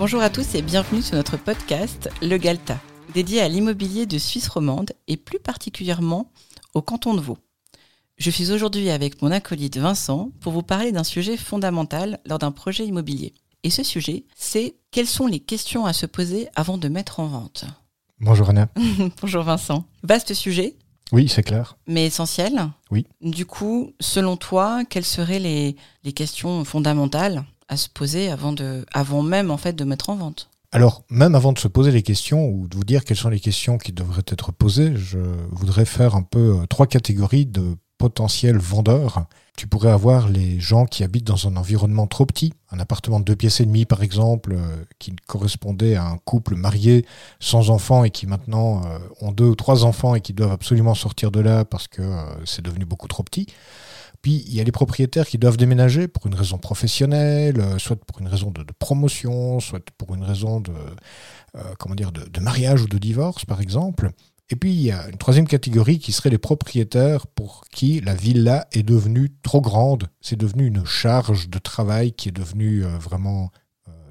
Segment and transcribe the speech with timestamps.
[0.00, 2.78] Bonjour à tous et bienvenue sur notre podcast Le Galta,
[3.12, 6.32] dédié à l'immobilier de Suisse romande et plus particulièrement
[6.72, 7.36] au canton de Vaud.
[8.16, 12.50] Je suis aujourd'hui avec mon acolyte Vincent pour vous parler d'un sujet fondamental lors d'un
[12.50, 13.34] projet immobilier.
[13.62, 17.26] Et ce sujet, c'est quelles sont les questions à se poser avant de mettre en
[17.26, 17.66] vente
[18.20, 18.70] Bonjour Anna.
[19.20, 19.84] Bonjour Vincent.
[20.02, 20.76] Vaste sujet,
[21.12, 21.76] Oui, c'est clair.
[21.86, 22.70] mais essentiel.
[22.90, 23.06] Oui.
[23.20, 28.84] Du coup, selon toi, quelles seraient les, les questions fondamentales à se poser avant, de,
[28.92, 32.02] avant même en fait de mettre en vente Alors, même avant de se poser les
[32.02, 35.18] questions ou de vous dire quelles sont les questions qui devraient être posées, je
[35.52, 39.26] voudrais faire un peu euh, trois catégories de potentiels vendeurs.
[39.56, 43.24] Tu pourrais avoir les gens qui habitent dans un environnement trop petit, un appartement de
[43.24, 47.06] deux pièces et demie par exemple, euh, qui correspondait à un couple marié
[47.38, 50.94] sans enfants et qui maintenant euh, ont deux ou trois enfants et qui doivent absolument
[50.94, 52.02] sortir de là parce que
[52.44, 53.46] c'est devenu beaucoup trop petit.
[54.22, 57.96] Puis il y a les propriétaires qui doivent déménager pour une raison professionnelle, euh, soit
[57.96, 60.72] pour une raison de, promotion, soit pour une raison de,
[61.56, 64.10] euh, comment dire, de, mariage ou de divorce, par exemple.
[64.50, 68.14] Et puis il y a une troisième catégorie qui serait les propriétaires pour qui la
[68.14, 70.08] villa est devenue trop grande.
[70.20, 73.50] C'est devenu une charge de travail qui est devenue euh, vraiment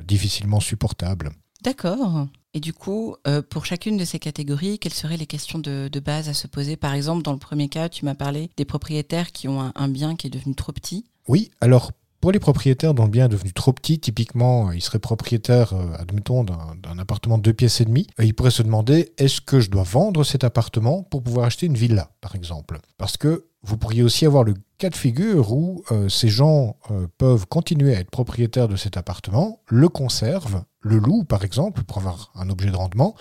[0.03, 1.29] difficilement supportable.
[1.61, 2.27] D'accord.
[2.55, 6.29] Et du coup, euh, pour chacune de ces catégories, quelles seraient les questions de, base
[6.29, 6.77] à se poser?
[6.77, 10.15] Par exemple, dans le premier cas, tu m'as parlé des propriétaires qui ont un, bien
[10.15, 11.05] qui est devenu trop petit.
[11.27, 14.81] Oui, alors pour les propriétaires dont le bien est devenu trop petit, typiquement, euh, ils
[14.81, 19.13] seraient propriétaires, euh, admettons, d'un appartement de deux pièces et demie, ils pourraient se demander
[19.19, 22.79] est-ce que je dois vendre cet appartement pour pouvoir acheter une villa, par exemple?
[22.97, 26.77] Parce que vous pourriez aussi avoir le cas de figure où ces gens
[27.17, 31.97] peuvent continuer à être propriétaires de cet appartement, le conservent, le louent, par exemple, pour
[31.97, 33.15] avoir un objet de rendement,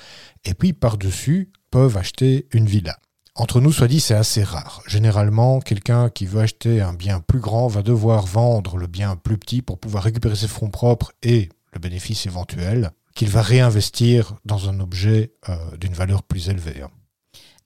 [0.45, 2.99] et puis par-dessus peuvent acheter une villa.
[3.35, 4.83] Entre nous, soit dit, c'est assez rare.
[4.89, 9.39] Généralement, quelqu'un qui veut acheter un bien plus grand va devoir vendre le bien plus
[9.39, 14.69] petit pour pouvoir récupérer ses fonds propres et le bénéfice éventuel qu'il va réinvestir dans
[14.69, 16.83] un objet euh, d'une valeur plus élevée.
[16.83, 16.91] hein.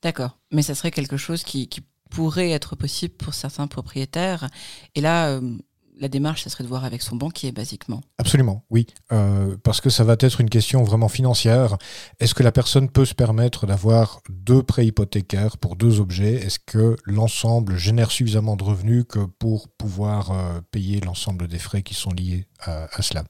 [0.02, 0.38] D'accord.
[0.50, 4.48] Mais ça serait quelque chose qui, qui pourrait être possible pour certains propriétaires.
[4.94, 5.56] Et là, euh,
[6.02, 8.02] la démarche, ça serait de voir avec son banquier, basiquement.
[8.18, 8.86] Absolument, oui.
[9.12, 11.78] Euh, parce que ça va être une question vraiment financière.
[12.18, 16.34] Est-ce que la personne peut se permettre d'avoir deux prêts hypothécaires pour deux objets?
[16.34, 21.82] Est-ce que l'ensemble génère suffisamment de revenus que pour pouvoir euh, payer l'ensemble des frais
[21.82, 23.22] qui sont liés à, à cela?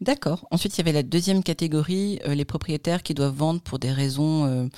[0.00, 0.46] D'accord.
[0.52, 3.90] Ensuite, il y avait la deuxième catégorie, euh, les propriétaires qui doivent vendre pour des
[3.90, 4.70] raisons,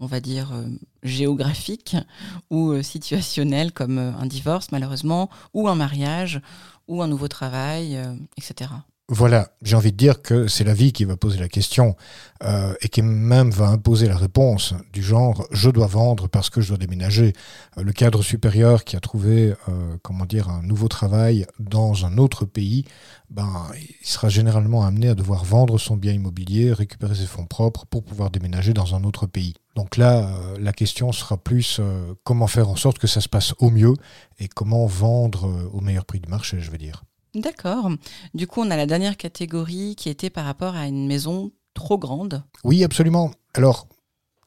[0.00, 0.66] on va dire, euh,
[1.02, 1.96] géographiques
[2.50, 6.40] ou euh, situationnelles, comme euh, un divorce, malheureusement, ou un mariage,
[6.86, 8.70] ou un nouveau travail, euh, etc.
[9.10, 11.96] Voilà, j'ai envie de dire que c'est la vie qui va poser la question
[12.44, 16.60] euh, et qui même va imposer la réponse du genre je dois vendre parce que
[16.60, 17.32] je dois déménager.
[17.78, 22.18] Euh, le cadre supérieur qui a trouvé euh, comment dire un nouveau travail dans un
[22.18, 22.84] autre pays,
[23.30, 23.68] ben
[24.02, 28.04] il sera généralement amené à devoir vendre son bien immobilier, récupérer ses fonds propres pour
[28.04, 29.54] pouvoir déménager dans un autre pays.
[29.74, 30.30] Donc là,
[30.60, 31.80] la question sera plus
[32.24, 33.94] comment faire en sorte que ça se passe au mieux
[34.38, 37.04] et comment vendre au meilleur prix du marché, je veux dire.
[37.34, 37.90] D'accord.
[38.34, 41.98] Du coup, on a la dernière catégorie qui était par rapport à une maison trop
[41.98, 42.42] grande.
[42.64, 43.30] Oui, absolument.
[43.54, 43.86] Alors,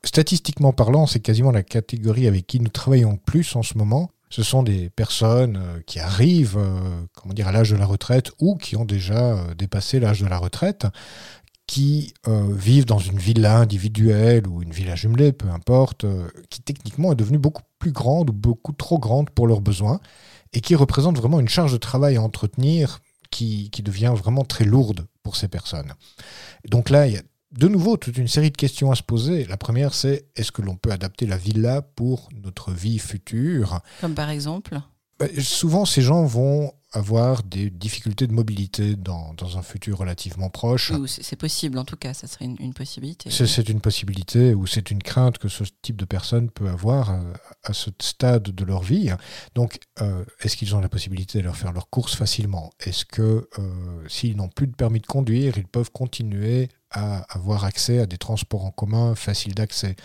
[0.03, 4.09] statistiquement parlant, c'est quasiment la catégorie avec qui nous travaillons le plus en ce moment.
[4.29, 6.79] Ce sont des personnes euh, qui arrivent euh,
[7.15, 10.27] comment dire, à l'âge de la retraite ou qui ont déjà euh, dépassé l'âge de
[10.27, 10.87] la retraite,
[11.71, 16.61] qui euh, vivent dans une villa individuelle ou une villa jumelée, peu importe, euh, qui
[16.61, 20.01] techniquement est devenue beaucoup plus grande ou beaucoup trop grande pour leurs besoins
[20.51, 22.99] et qui représente vraiment une charge de travail à entretenir
[23.29, 25.93] qui, qui devient vraiment très lourde pour ces personnes.
[26.67, 27.21] Donc là, il y a
[27.53, 29.45] de nouveau toute une série de questions à se poser.
[29.45, 33.79] La première, c'est est-ce que l'on peut adapter la villa pour notre vie future?
[34.01, 34.77] Comme par exemple?
[35.39, 40.91] Souvent, ces gens vont avoir des difficultés de mobilité dans, dans un futur relativement proche.
[41.07, 43.29] C'est possible, en tout cas, ça serait une, une possibilité.
[43.29, 47.33] C'est une possibilité ou c'est une crainte que ce type de personne peut avoir euh,
[47.63, 49.09] à ce stade de leur vie.
[49.55, 52.71] Donc, euh, est-ce qu'ils ont la possibilité de leur faire leurs courses facilement?
[52.81, 57.63] Est-ce que euh, s'ils n'ont plus de permis de conduire, ils peuvent continuer à avoir
[57.63, 59.95] accès à des transports en commun faciles d'accès?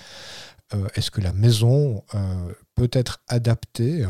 [0.94, 4.04] Est-ce que la maison euh, peut être adaptée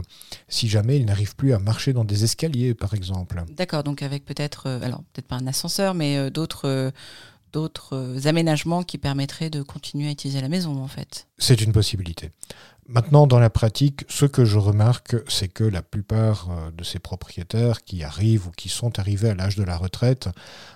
[0.49, 3.43] si jamais ils n'arrivent plus à marcher dans des escaliers, par exemple?
[3.51, 6.91] D'accord, donc avec peut-être, euh, alors peut-être pas un ascenseur, mais euh, d'autres euh,
[7.53, 11.27] d'autres euh, aménagements qui permettraient de continuer à utiliser la maison, en fait.
[11.39, 12.31] C'est une possibilité.
[12.89, 17.01] Maintenant, dans la pratique, ce que je remarque, c'est que la plupart euh, de ces
[17.01, 20.29] propriétaires qui arrivent ou qui sont arrivés à l'âge de la retraite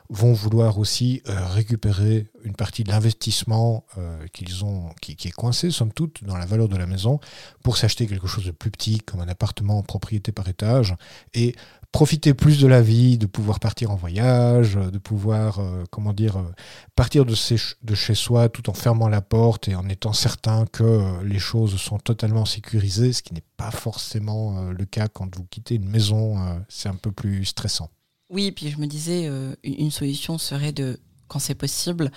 [0.08, 5.70] vont vouloir aussi euh, récupérer une partie de l'investissement euh, qu'ils ont, qui, est coincé,
[5.70, 7.20] somme toute, dans la valeur de la maison,
[7.62, 10.96] pour s'acheter quelque chose de plus petit, comme un appartement en propriété par étage,
[11.32, 11.54] et
[11.92, 15.60] profiter plus de la vie, de pouvoir partir en voyage, de pouvoir,
[15.90, 16.40] comment dire,
[16.94, 21.40] partir de, chez soi tout en fermant la porte et en étant certain que les
[21.40, 25.88] choses sont totalement sécurisées, ce qui n'est pas forcément le cas quand vous quittez une
[25.88, 26.36] maison,
[26.68, 27.90] c'est un peu plus stressant.
[28.28, 29.28] Oui, puis je me disais,
[29.64, 30.98] une solution serait de
[31.30, 32.10] quand c'est possible,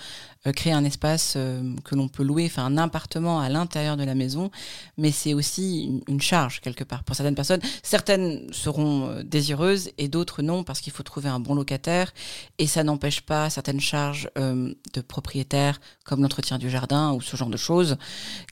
[0.46, 4.02] euh, créer un espace euh, que l'on peut louer, enfin un appartement à l'intérieur de
[4.02, 4.50] la maison,
[4.98, 7.60] mais c'est aussi une, charge quelque part pour certaines personnes.
[7.82, 12.12] Certaines seront euh, désireuses et d'autres non parce qu'il faut trouver un bon locataire
[12.58, 17.50] et ça n'empêche pas certaines charges de propriétaires comme l'entretien du jardin ou ce genre
[17.50, 17.96] de choses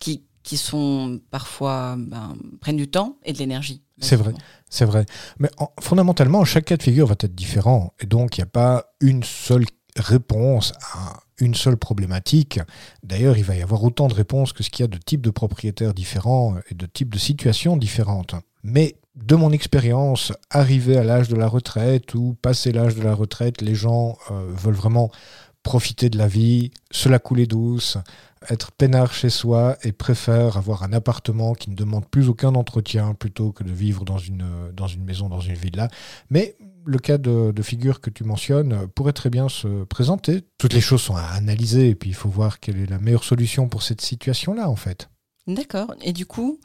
[0.00, 3.82] qui qui sont parfois ben, prennent du temps et de l'énergie.
[3.98, 4.32] C'est vrai,
[4.68, 5.06] c'est vrai.
[5.38, 5.48] Mais
[5.80, 7.94] fondamentalement, chaque cas de figure va être différent.
[8.00, 9.64] Et donc, il n'y a pas une seule
[9.96, 12.60] réponse à une seule problématique.
[13.02, 15.20] D'ailleurs, il va y avoir autant de réponses que ce qu'il y a de types
[15.20, 18.34] de propriétaires différents et de types de situations différentes.
[18.62, 23.14] Mais de mon expérience, arrivé à l'âge de la retraite ou passé l'âge de la
[23.14, 25.10] retraite, les gens euh, veulent vraiment
[25.62, 27.98] profiter de la vie, se la couler douce,
[28.48, 33.14] être peinard chez soi et préfèrent avoir un appartement qui ne demande plus aucun entretien
[33.14, 35.88] plutôt que de vivre dans une, dans une maison, dans une villa.
[36.30, 40.42] Mais le cas de, figure que tu mentionnes pourrait très bien se présenter.
[40.58, 43.24] Toutes les choses sont à analyser et puis il faut voir quelle est la meilleure
[43.24, 45.08] solution pour cette situation-là en fait.
[45.46, 45.94] D'accord.
[46.02, 46.60] Et du coup,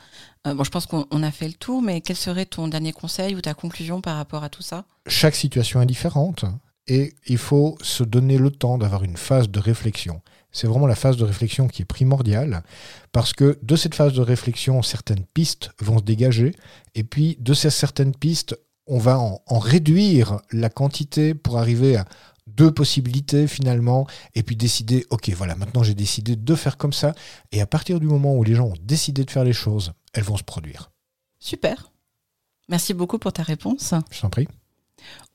[0.45, 3.35] euh, bon, je pense qu'on a fait le tour, mais quel serait ton dernier conseil
[3.35, 4.85] ou ta conclusion par rapport à tout ça?
[5.07, 6.45] Chaque situation est différente
[6.87, 10.21] et il faut se donner le temps d'avoir une phase de réflexion.
[10.51, 12.63] C'est vraiment la phase de réflexion qui est primordiale
[13.11, 16.55] parce que de cette phase de réflexion, certaines pistes vont se dégager
[16.95, 18.57] et puis de ces certaines pistes,
[18.87, 22.05] on va en, réduire la quantité pour arriver à
[22.47, 27.13] deux possibilités finalement, et puis décider, ok, voilà, maintenant j'ai décidé de faire comme ça,
[27.51, 30.23] et à partir du moment où les gens ont décidé de faire les choses, elles
[30.23, 30.89] vont se produire.
[31.39, 31.91] Super.
[32.69, 33.93] Merci beaucoup pour ta réponse.
[34.11, 34.47] Je t'en prie.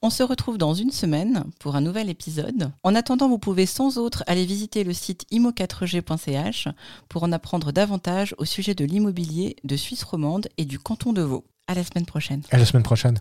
[0.02, 2.72] On se retrouve dans une semaine pour un nouvel épisode.
[2.82, 6.68] En attendant, vous pouvez sans autre aller visiter le site imo4g.ch
[7.08, 11.22] pour en apprendre davantage au sujet de l'immobilier de Suisse romande et du canton de
[11.22, 11.44] Vaud.
[11.68, 12.42] À la semaine prochaine.
[12.50, 13.18] À la semaine prochaine.